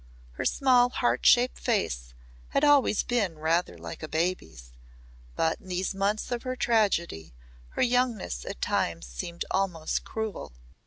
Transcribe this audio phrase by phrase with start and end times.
[0.31, 2.15] Her small heart shaped face
[2.47, 4.71] had always been rather like a baby's,
[5.35, 7.35] but in these months of her tragedy,
[7.75, 10.53] her youngness at times seemed almost cruel.